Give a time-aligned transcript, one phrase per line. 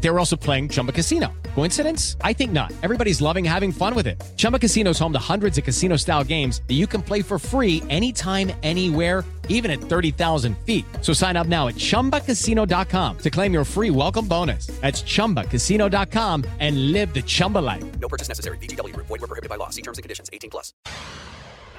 [0.00, 1.32] They were also playing Chumba Casino.
[1.54, 2.16] Coincidence?
[2.22, 2.72] I think not.
[2.82, 4.20] Everybody's loving having fun with it.
[4.36, 7.38] Chumba Casino is home to hundreds of casino style games that you can play for
[7.38, 10.86] free anytime, anywhere, even at 30,000 feet.
[11.02, 14.68] So sign up now at chumbacasino.com to claim your free welcome bonus.
[14.80, 17.84] That's chumbacasino.com and live the Chumba life.
[18.00, 18.56] No purchase necessary.
[18.58, 19.06] VGW Group.
[19.06, 19.68] Void were prohibited by law.
[19.68, 20.30] See terms and conditions.
[20.32, 20.72] 18 plus.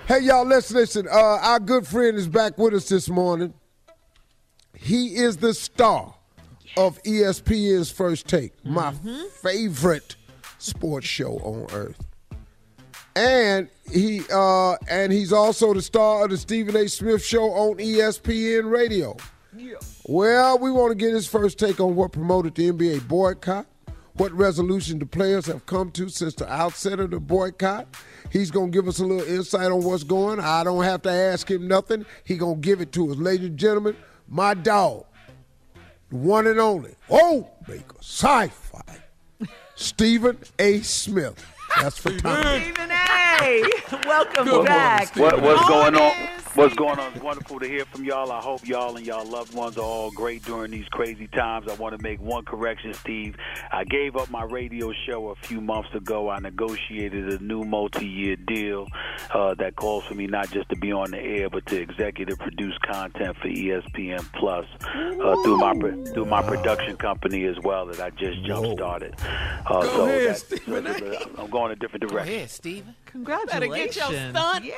[0.08, 1.08] Hey, y'all, let's listen.
[1.08, 3.54] Uh, our good friend is back with us this morning.
[4.76, 6.16] He is the star
[6.78, 8.94] of ESPN's First Take, my
[9.42, 10.16] favorite
[10.58, 12.06] sports show on earth.
[13.16, 16.88] And he uh, and he's also the star of the Stephen A.
[16.88, 19.18] Smith Show on ESPN Radio.
[19.56, 19.76] Yeah.
[20.08, 23.66] Well, we want to get his first take on what promoted the NBA boycott,
[24.14, 27.86] what resolution the players have come to since the outset of the boycott.
[28.30, 30.40] He's going to give us a little insight on what's going.
[30.40, 32.06] I don't have to ask him nothing.
[32.24, 33.18] He going to give it to us.
[33.18, 33.98] Ladies and gentlemen,
[34.30, 35.06] my dog,
[36.12, 38.98] one and only, oh, maker, sci-fi,
[39.76, 40.82] Stephen A.
[40.82, 41.44] Smith.
[41.80, 42.44] That's for Tom.
[42.62, 43.64] Stephen A.
[44.06, 45.16] Welcome Good back.
[45.16, 46.12] What, what's going on?
[46.56, 47.14] Morning, What's going on?
[47.14, 48.30] It's wonderful to hear from y'all.
[48.30, 51.68] I hope y'all and y'all loved ones are all great during these crazy times.
[51.70, 53.38] I want to make one correction, Steve.
[53.72, 56.30] I gave up my radio show a few months ago.
[56.30, 58.88] I negotiated a new multi-year deal
[59.34, 62.38] uh, that calls for me not just to be on the air, but to executive
[62.38, 65.74] produce content for ESPN Plus uh, through my
[66.12, 69.16] through my production company as well that I just jump started.
[69.22, 72.34] Uh, Go so ahead, that's- Stephen so I'm going a different Go direction.
[72.36, 72.96] ahead, Stephen.
[73.06, 73.70] Congratulations.
[73.70, 74.76] Better get your stunt yeah.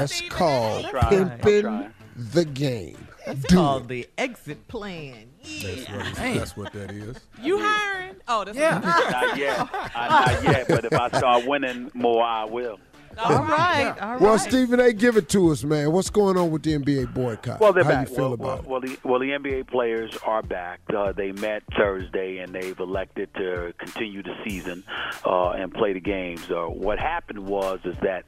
[0.00, 1.04] That's called I'm trying.
[1.04, 3.06] I'm pimping the game.
[3.26, 3.88] It's Do called it.
[3.88, 5.28] the exit plan.
[5.42, 6.12] Yeah.
[6.16, 7.18] That's what that is.
[7.42, 8.16] You hiring?
[8.28, 8.78] Oh, that's Yeah.
[8.78, 9.58] Not yet.
[9.94, 10.68] Uh, not yet.
[10.68, 12.78] But if I start winning more, I will.
[13.22, 13.94] All right.
[14.00, 14.20] All right.
[14.20, 15.92] Well, Stephen A., give it to us, man.
[15.92, 17.60] What's going on with the NBA boycott?
[17.60, 18.08] Well, they're How back.
[18.08, 20.80] you feel well, about well, well, the, well, the NBA players are back.
[20.94, 24.84] Uh, they met Thursday, and they've elected to continue the season
[25.24, 26.50] uh, and play the games.
[26.50, 28.24] Uh, what happened was is that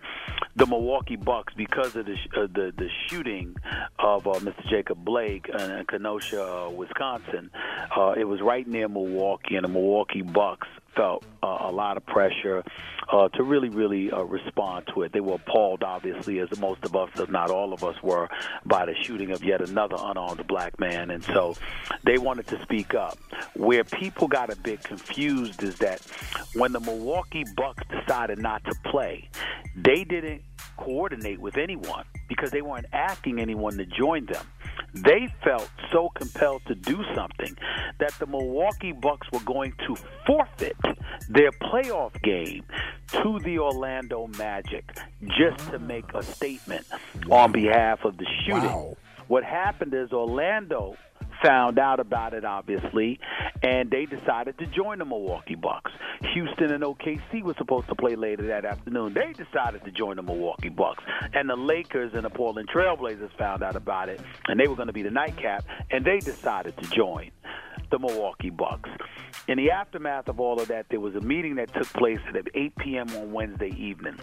[0.56, 3.56] the Milwaukee Bucks, because of the sh- uh, the, the shooting
[3.99, 4.69] of uh, Mr.
[4.69, 7.50] Jacob Blake in Kenosha, uh, Wisconsin,
[7.97, 12.06] uh, it was right near Milwaukee, and the Milwaukee Bucks felt uh, a lot of
[12.06, 12.62] pressure
[13.11, 15.12] uh, to really, really uh, respond to it.
[15.12, 18.29] They were appalled, obviously, as most of us, if not all of us, were
[18.65, 21.55] by the shooting of yet another unarmed black man, and so
[22.05, 23.19] they wanted to speak up.
[23.55, 26.00] Where people got a bit confused is that
[26.55, 29.29] when the Milwaukee Bucks decided not to play,
[29.77, 30.43] they didn't
[30.82, 34.46] coordinate with anyone because they weren't asking anyone to join them.
[34.94, 37.56] They felt so compelled to do something
[37.99, 39.96] that the Milwaukee Bucks were going to
[40.26, 40.76] forfeit
[41.29, 42.64] their playoff game
[43.08, 44.84] to the Orlando Magic
[45.38, 46.87] just to make a statement
[47.31, 48.64] on behalf of the shooting.
[48.64, 48.96] Wow.
[49.29, 50.96] What happened is Orlando
[51.44, 53.19] found out about it, obviously,
[53.62, 55.91] and they decided to join the Milwaukee Bucks.
[56.35, 59.15] Houston and OKC were supposed to play later that afternoon.
[59.15, 61.03] They decided to join the Milwaukee Bucks.
[61.35, 64.89] And the Lakers and the Portland Trailblazers found out about it, and they were going
[64.89, 67.31] to be the nightcap, and they decided to join
[67.91, 68.91] the Milwaukee Bucks.
[69.49, 72.47] In the aftermath of all of that, there was a meeting that took place at
[72.55, 73.09] 8 p.m.
[73.17, 74.17] on Wednesday evening.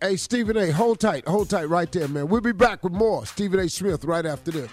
[0.00, 2.28] Hey, Stephen A., hold tight, hold tight right there, man.
[2.28, 3.68] We'll be back with more Stephen A.
[3.68, 4.70] Smith right after this.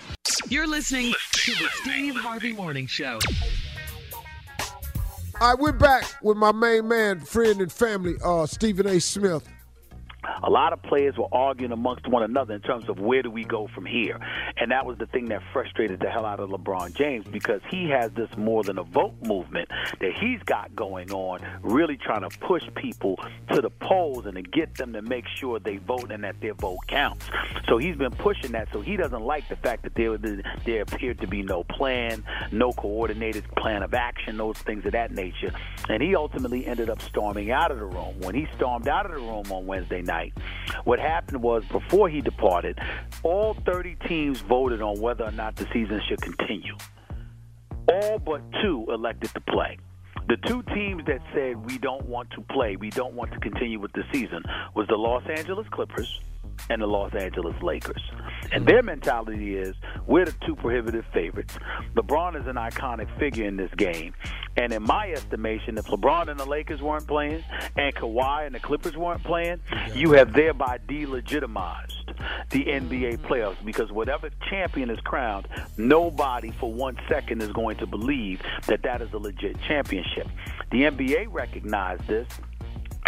[0.50, 3.20] You're listening to the Steve Harvey Morning Show.
[5.42, 9.00] All right, we're back with my main man, friend, and family, uh, Stephen A.
[9.02, 9.46] Smith.
[10.44, 13.44] A lot of players were arguing amongst one another in terms of where do we
[13.44, 14.20] go from here.
[14.58, 17.90] And that was the thing that frustrated the hell out of LeBron James because he
[17.90, 19.70] has this more than a vote movement
[20.00, 23.20] that he's got going on, really trying to push people
[23.54, 26.54] to the polls and to get them to make sure they vote and that their
[26.54, 27.26] vote counts.
[27.68, 28.68] So he's been pushing that.
[28.72, 30.18] So he doesn't like the fact that there,
[30.66, 35.12] there appeared to be no plan, no coordinated plan of action, those things of that
[35.12, 35.54] nature.
[35.90, 38.20] And he ultimately ended up storming out of the room.
[38.20, 40.17] When he stormed out of the room on Wednesday night,
[40.84, 42.80] what happened was before he departed,
[43.24, 46.76] all 30 teams voted on whether or not the season should continue.
[47.88, 49.78] All but two elected to play.
[50.28, 53.80] The two teams that said we don't want to play, we don't want to continue
[53.80, 54.44] with the season,
[54.76, 56.20] was the Los Angeles Clippers
[56.70, 58.02] and the Los Angeles Lakers.
[58.52, 58.66] And mm-hmm.
[58.66, 59.76] their mentality is
[60.06, 61.58] we're the two prohibitive favorites.
[61.96, 64.14] LeBron is an iconic figure in this game.
[64.56, 67.44] And in my estimation, if LeBron and the Lakers weren't playing
[67.76, 69.60] and Kawhi and the Clippers weren't playing,
[69.94, 71.94] you have thereby delegitimized
[72.50, 73.26] the NBA mm-hmm.
[73.26, 78.82] playoffs because whatever champion is crowned, nobody for one second is going to believe that
[78.84, 80.28] that is a legit championship.
[80.72, 82.28] The NBA recognized this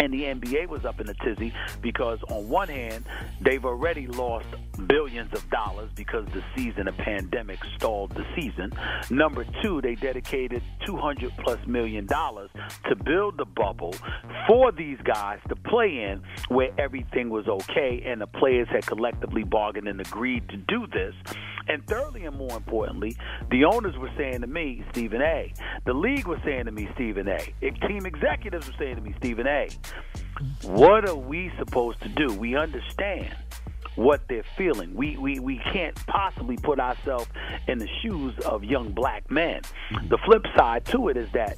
[0.00, 1.52] and the NBA was up in a tizzy
[1.82, 3.04] because, on one hand,
[3.40, 4.46] they've already lost
[4.86, 8.72] billions of dollars because the season of pandemic stalled the season.
[9.10, 12.50] Number two, they dedicated 200 plus million dollars
[12.88, 13.94] to build the bubble
[14.46, 19.44] for these guys to play in where everything was okay and the players had collectively
[19.44, 21.14] bargained and agreed to do this.
[21.70, 23.16] And thirdly, and more importantly,
[23.48, 25.54] the owners were saying to me, Stephen A.
[25.86, 27.54] The league was saying to me, Stephen A.
[27.86, 29.68] Team executives were saying to me, Stephen A.
[30.62, 32.34] What are we supposed to do?
[32.34, 33.36] We understand
[33.94, 34.94] what they're feeling.
[34.96, 37.28] We, we, we can't possibly put ourselves
[37.68, 39.60] in the shoes of young black men.
[40.08, 41.56] The flip side to it is that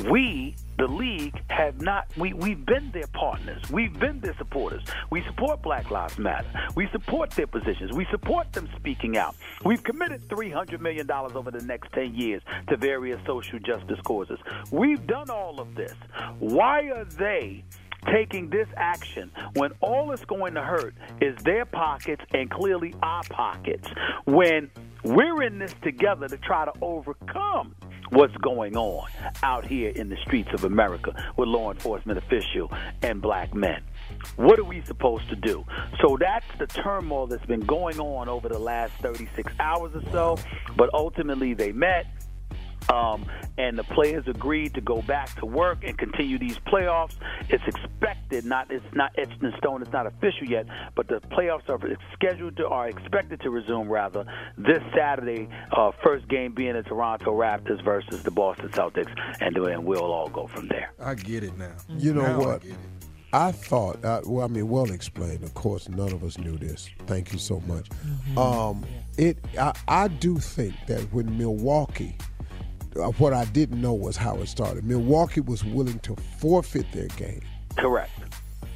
[0.00, 3.62] we, the league, have not, we, we've been their partners.
[3.70, 4.82] We've been their supporters.
[5.10, 6.48] We support Black Lives Matter.
[6.74, 7.92] We support their positions.
[7.92, 9.34] We support them speaking out.
[9.64, 14.38] We've committed $300 million over the next 10 years to various social justice causes.
[14.70, 15.94] We've done all of this.
[16.38, 17.64] Why are they
[18.12, 23.22] taking this action when all it's going to hurt is their pockets and clearly our
[23.24, 23.88] pockets
[24.24, 24.70] when
[25.04, 27.74] we're in this together to try to overcome
[28.10, 29.08] what's going on
[29.42, 32.72] out here in the streets of America with law enforcement official
[33.02, 33.82] and black men.
[34.36, 35.64] What are we supposed to do?
[36.00, 40.38] So that's the turmoil that's been going on over the last 36 hours or so.
[40.76, 42.06] But ultimately, they met.
[42.92, 43.26] Um,
[43.58, 47.14] and the players agreed to go back to work and continue these playoffs.
[47.48, 49.82] It's expected, not it's not etched in stone.
[49.82, 51.78] It's not official yet, but the playoffs are
[52.14, 54.24] scheduled to are expected to resume rather
[54.56, 55.48] this Saturday.
[55.72, 60.28] Uh, first game being the Toronto Raptors versus the Boston Celtics, and then we'll all
[60.28, 60.92] go from there.
[61.00, 61.74] I get it now.
[61.88, 62.62] You know Now what?
[62.62, 62.76] get it.
[63.30, 65.44] I thought, uh, well, I mean, well explained.
[65.44, 66.88] Of course, none of us knew this.
[67.06, 67.86] Thank you so much.
[68.38, 68.86] Um,
[69.18, 72.16] it, I, I do think that when Milwaukee,
[73.18, 74.84] what I didn't know was how it started.
[74.84, 77.40] Milwaukee was willing to forfeit their game,
[77.76, 78.10] Correct.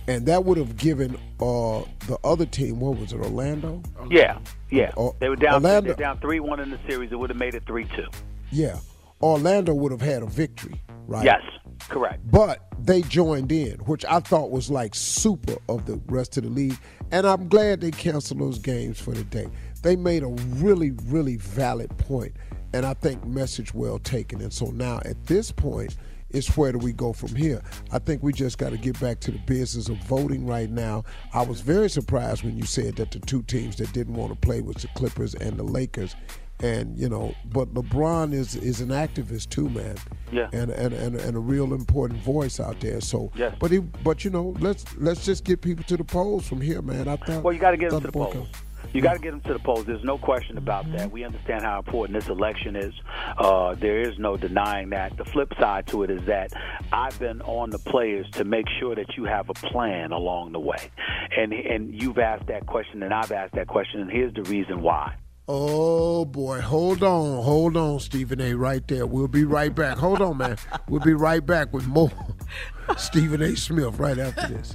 [0.09, 3.83] and that would have given uh, the other team, what was it, Orlando?
[4.11, 4.39] Yeah,
[4.71, 4.93] yeah.
[5.21, 5.55] They were down.
[5.55, 7.13] Orlando- They're down three one in the series.
[7.13, 8.07] It would have made it three two.
[8.51, 8.79] Yeah,
[9.21, 11.25] Orlando would have had a victory, right?
[11.25, 11.43] Yes,
[11.89, 12.21] correct.
[12.31, 16.51] But they joined in, which I thought was like super of the rest of the
[16.51, 16.79] league.
[17.11, 19.47] And I'm glad they canceled those games for the day.
[19.83, 22.33] They made a really, really valid point,
[22.73, 24.41] and I think message well taken.
[24.41, 25.97] And so now at this point,
[26.31, 27.63] it's where do we go from here?
[27.93, 31.05] I think we just got to get back to the business of voting right now.
[31.35, 34.39] I was very surprised when you said that the two teams that didn't want to
[34.39, 36.17] play was the Clippers and the Lakers.
[36.63, 39.97] And you know, but LeBron is is an activist too, man.
[40.31, 40.49] Yeah.
[40.53, 43.01] And and, and, and a real important voice out there.
[43.01, 43.57] So, Yes.
[43.59, 46.81] but he, but you know, let's let's just get people to the polls from here,
[46.81, 47.09] man.
[47.09, 47.43] I thought.
[47.43, 48.47] Well, you got to get them to the polls.
[48.93, 49.85] You got to get them to the polls.
[49.87, 51.11] There's no question about that.
[51.11, 52.93] We understand how important this election is.
[53.39, 55.17] Uh, there is no denying that.
[55.17, 56.53] The flip side to it is that
[56.93, 60.61] I've been on the players to make sure that you have a plan along the
[60.61, 60.91] way.
[61.37, 64.83] And and you've asked that question, and I've asked that question, and here's the reason
[64.83, 65.17] why.
[65.49, 68.55] Oh boy, hold on, hold on, Stephen A.
[68.55, 69.07] Right there.
[69.07, 69.99] We'll be right back.
[69.99, 70.57] Hold on, man.
[70.89, 72.13] We'll be right back with more
[72.97, 73.57] Stephen A.
[73.57, 74.75] Smith right after this.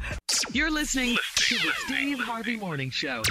[0.51, 3.21] You're listening to the Steve Harvey Morning Show.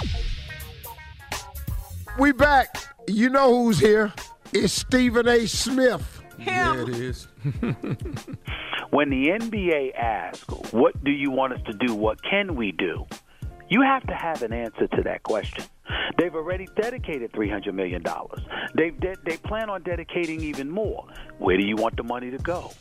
[2.17, 2.75] We back.
[3.07, 4.11] You know who's here?
[4.51, 5.45] It's Stephen A.
[5.45, 6.21] Smith.
[6.37, 6.79] Him.
[6.79, 7.27] it is.
[8.89, 11.93] When the NBA asks, what do you want us to do?
[11.93, 13.05] What can we do?
[13.69, 15.65] You have to have an answer to that question.
[16.17, 18.01] They've already dedicated $300 million.
[18.75, 21.05] They've de- they plan on dedicating even more.
[21.37, 22.71] Where do you want the money to go?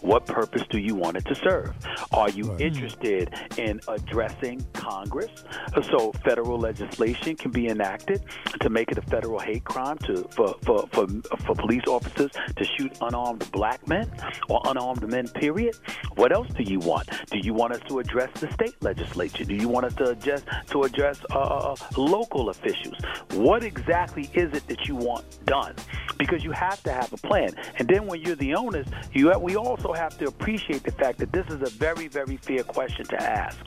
[0.00, 1.74] What purpose do you want it to serve?
[2.12, 5.44] Are you interested in addressing Congress
[5.90, 8.22] so federal legislation can be enacted
[8.60, 12.64] to make it a federal hate crime to for, for, for, for police officers to
[12.76, 14.10] shoot unarmed black men
[14.48, 15.74] or unarmed men, period?
[16.16, 17.08] What else do you want?
[17.30, 19.44] Do you want us to address the state legislature?
[19.44, 22.96] Do you want us to address to address uh, local officials?
[23.32, 25.74] What exactly is it that you want done?
[26.18, 27.50] Because you have to have a plan.
[27.78, 31.18] And then when you're the owners, you have, we also have to appreciate the fact
[31.18, 33.58] that this is a very, very fair question to ask.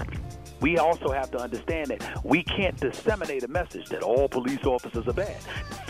[0.62, 5.08] We also have to understand that we can't disseminate a message that all police officers
[5.08, 5.38] are bad.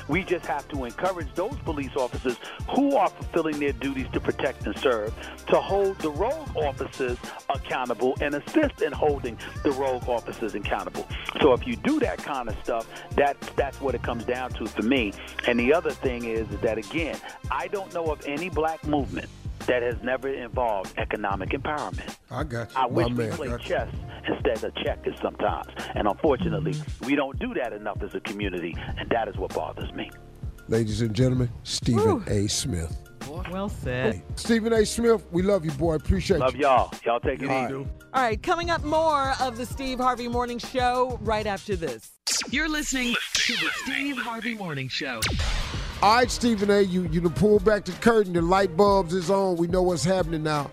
[0.07, 2.37] We just have to encourage those police officers
[2.75, 5.13] who are fulfilling their duties to protect and serve
[5.47, 7.17] to hold the rogue officers
[7.49, 11.07] accountable and assist in holding the rogue officers accountable.
[11.41, 14.65] So if you do that kind of stuff, that that's what it comes down to
[14.67, 15.13] for me.
[15.47, 17.17] And the other thing is that again,
[17.51, 19.29] I don't know of any black movement
[19.67, 22.17] that has never involved economic empowerment.
[22.31, 22.77] I got you.
[22.77, 23.31] I wish My we man.
[23.33, 23.69] played Got you.
[23.69, 23.95] chess
[24.27, 25.67] instead of checkers sometimes.
[25.95, 26.75] And unfortunately,
[27.05, 30.09] we don't do that enough as a community, and that is what bothers me.
[30.67, 32.47] Ladies and gentlemen, Stephen A.
[32.47, 32.95] Smith.
[33.51, 34.21] Well said.
[34.35, 34.85] Stephen A.
[34.85, 35.95] Smith, we love you, boy.
[35.95, 36.63] Appreciate Love you.
[36.63, 37.13] Love y'all.
[37.13, 37.73] Y'all take it All easy.
[37.75, 37.87] right.
[38.13, 42.11] All right, coming up more of the Steve Harvey Morning Show right after this.
[42.49, 45.19] You're listening to the Steve Harvey Morning Show.
[46.01, 46.79] All right, Stephen A.
[46.79, 48.31] You you pull back the curtain.
[48.31, 49.57] The light bulbs is on.
[49.57, 50.71] We know what's happening now.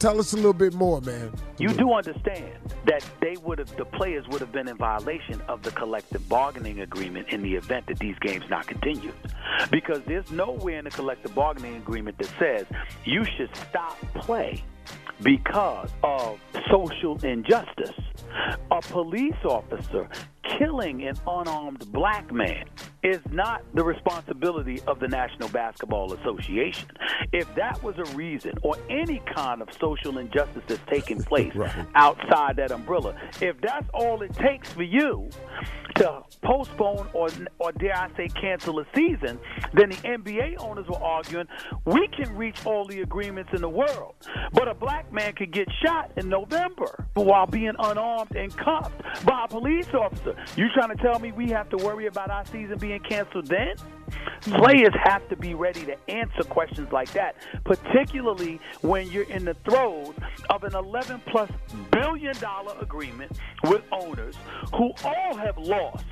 [0.00, 1.32] Tell us a little bit more, man.
[1.58, 5.62] You do understand that they would have, the players would have been in violation of
[5.62, 9.14] the collective bargaining agreement in the event that these games not continued,
[9.70, 12.66] because there's nowhere in the collective bargaining agreement that says
[13.04, 14.64] you should stop play
[15.22, 16.40] because of
[16.70, 17.94] social injustice.
[18.72, 20.08] A police officer
[20.58, 22.64] killing an unarmed black man
[23.02, 26.88] is not the responsibility of the National Basketball Association.
[27.32, 31.54] If that was a reason or any kind of social injustice that's taking place
[31.94, 35.30] outside that umbrella, if that's all it takes for you
[35.96, 37.28] to postpone or,
[37.58, 39.38] or dare I say cancel a season,
[39.72, 41.46] then the NBA owners were arguing
[41.84, 44.14] we can reach all the agreements in the world,
[44.52, 49.44] but a black man could get shot in November while being unarmed and cuffed by
[49.44, 50.36] a police officer.
[50.56, 53.76] You trying to tell me we have to worry about our season being canceled then?
[54.42, 59.54] Players have to be ready to answer questions like that, particularly when you're in the
[59.68, 60.14] throes
[60.48, 61.50] of an 11 plus
[61.90, 64.36] billion dollar agreement with owners
[64.74, 66.04] who all have lost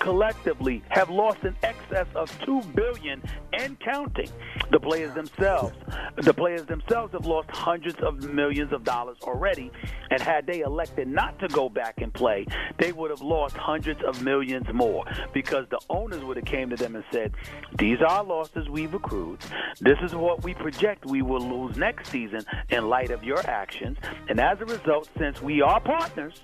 [0.00, 3.22] collectively have lost in excess of 2 billion
[3.52, 4.28] and counting.
[4.70, 5.74] The players themselves,
[6.16, 9.70] the players themselves have lost hundreds of millions of dollars already
[10.10, 12.46] and had they elected not to go back and play,
[12.78, 16.76] they would have lost hundreds of millions more because the owners would have came to
[16.76, 17.33] them and said,
[17.78, 19.40] "These are losses we've accrued.
[19.80, 23.98] This is what we project we will lose next season in light of your actions,
[24.28, 26.40] and as a result, since we are partners,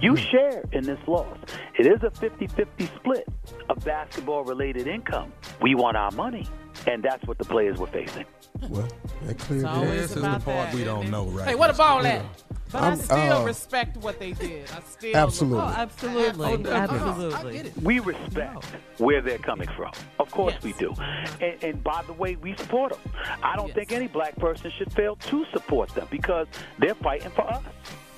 [0.00, 0.22] you hmm.
[0.30, 1.38] share in this loss.
[1.78, 3.28] It is a 50-50 split
[3.68, 5.32] of basketball-related income.
[5.60, 6.46] We want our money."
[6.86, 8.24] And that's what the players were facing.
[8.68, 8.88] Well,
[9.24, 9.76] that cleared It's it up.
[9.76, 12.24] always This is the part that, we don't know right Hey, what a ball at?
[12.70, 14.70] But I'm- I still uh, respect what they did.
[14.70, 15.64] I still Absolutely.
[15.64, 17.34] Oh, absolutely, Oh, no, no, absolutely.
[17.34, 17.76] I get it.
[17.82, 18.64] We respect
[18.98, 19.92] where they're coming from.
[20.18, 20.62] Of course Yes.
[20.64, 20.94] we do.
[21.40, 23.12] And, and by the way, we support them.
[23.42, 23.74] I don't Yes.
[23.76, 26.46] think any black person should fail to support them because
[26.78, 27.62] they're fighting for us.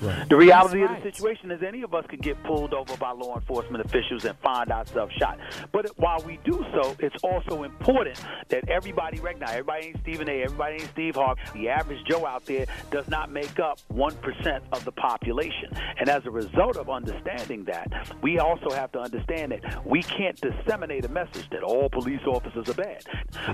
[0.01, 0.27] Right.
[0.27, 3.11] The reality That's of the situation is any of us could get pulled over by
[3.11, 5.37] law enforcement officials and find ourselves shot.
[5.71, 10.43] But while we do so, it's also important that everybody recognize everybody ain't Stephen A.,
[10.43, 11.41] everybody ain't Steve Harvey.
[11.53, 15.69] The average Joe out there does not make up 1% of the population.
[15.99, 17.91] And as a result of understanding that,
[18.21, 22.69] we also have to understand that we can't disseminate a message that all police officers
[22.69, 23.03] are bad.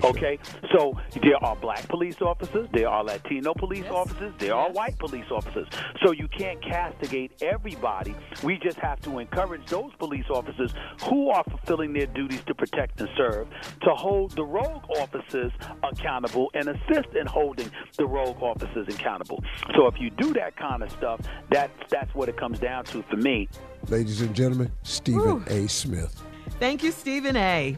[0.04, 0.38] Okay?
[0.72, 5.30] So there are black police officers, there are Latino police officers, there are white police
[5.30, 5.68] officers.
[6.02, 8.14] So you can't castigate everybody.
[8.44, 13.00] We just have to encourage those police officers who are fulfilling their duties to protect
[13.00, 13.48] and serve
[13.82, 15.50] to hold the rogue officers
[15.82, 19.42] accountable and assist in holding the rogue officers accountable.
[19.74, 23.02] So if you do that kind of stuff, that's that's what it comes down to
[23.10, 23.48] for me.
[23.88, 25.66] Ladies and gentlemen, Stephen A.
[25.66, 26.22] Smith.
[26.60, 27.76] Thank you, Stephen A.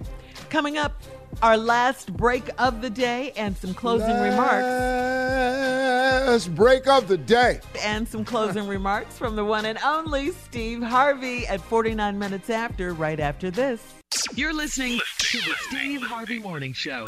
[0.50, 1.02] Coming up,
[1.42, 5.09] our last break of the day and some closing remarks.
[6.30, 7.58] Last break of the day.
[7.80, 12.94] And some closing remarks from the one and only Steve Harvey at 49 minutes after,
[12.94, 13.82] right after this.
[14.36, 17.04] You're listening to the Steve Harvey Morning Show.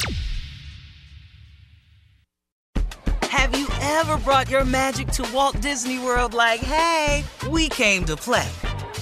[3.21, 8.17] Have you ever brought your magic to Walt Disney World like, hey, we came to
[8.17, 8.49] play?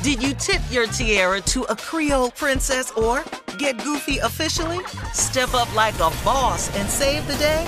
[0.04, 3.24] Did you tip your tiara to a Creole princess or
[3.58, 4.86] get goofy officially?
[5.14, 7.68] Step up like a boss and save the day?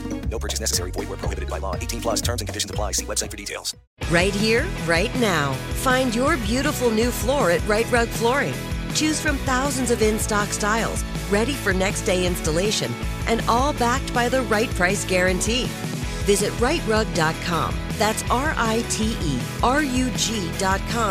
[0.31, 0.91] No purchase necessary.
[0.91, 1.75] Void where prohibited by law.
[1.75, 2.93] 18 plus terms and conditions apply.
[2.93, 3.75] See website for details.
[4.09, 5.51] Right here, right now.
[5.83, 8.53] Find your beautiful new floor at Rite Rug Flooring.
[8.95, 12.91] Choose from thousands of in-stock styles, ready for next day installation,
[13.27, 15.65] and all backed by the right price guarantee.
[16.25, 17.75] Visit riterug.com.
[17.97, 18.79] That's R-I-T-E-R-U-G.com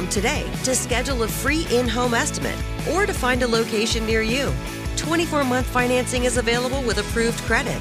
[0.09, 2.59] today to schedule a free in-home estimate
[2.92, 4.53] or to find a location near you.
[4.97, 7.81] 24 month financing is available with approved credit.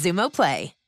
[0.00, 0.79] Xumo Play.